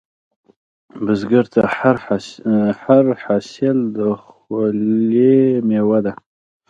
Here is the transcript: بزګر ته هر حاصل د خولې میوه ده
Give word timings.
بزګر 1.03 1.45
ته 1.53 1.61
هر 2.83 3.03
حاصل 3.23 3.77
د 3.97 3.99
خولې 4.23 5.37
میوه 5.69 5.99
ده 6.05 6.13